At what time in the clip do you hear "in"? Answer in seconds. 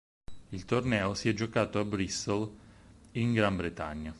3.11-3.33